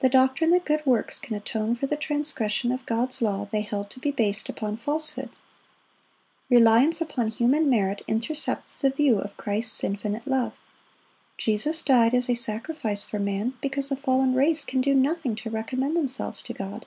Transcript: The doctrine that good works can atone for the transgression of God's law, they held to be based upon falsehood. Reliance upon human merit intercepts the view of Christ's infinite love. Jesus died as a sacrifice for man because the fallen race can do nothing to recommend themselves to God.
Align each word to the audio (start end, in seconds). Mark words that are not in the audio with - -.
The 0.00 0.08
doctrine 0.08 0.50
that 0.50 0.64
good 0.64 0.84
works 0.84 1.20
can 1.20 1.36
atone 1.36 1.76
for 1.76 1.86
the 1.86 1.94
transgression 1.96 2.72
of 2.72 2.84
God's 2.86 3.22
law, 3.22 3.46
they 3.52 3.60
held 3.60 3.88
to 3.90 4.00
be 4.00 4.10
based 4.10 4.48
upon 4.48 4.78
falsehood. 4.78 5.30
Reliance 6.50 7.00
upon 7.00 7.28
human 7.28 7.70
merit 7.70 8.02
intercepts 8.08 8.80
the 8.80 8.90
view 8.90 9.20
of 9.20 9.36
Christ's 9.36 9.84
infinite 9.84 10.26
love. 10.26 10.58
Jesus 11.38 11.82
died 11.82 12.14
as 12.14 12.28
a 12.28 12.34
sacrifice 12.34 13.04
for 13.04 13.20
man 13.20 13.54
because 13.60 13.90
the 13.90 13.94
fallen 13.96 14.34
race 14.34 14.64
can 14.64 14.80
do 14.80 14.92
nothing 14.92 15.36
to 15.36 15.50
recommend 15.50 15.94
themselves 15.96 16.42
to 16.42 16.52
God. 16.52 16.84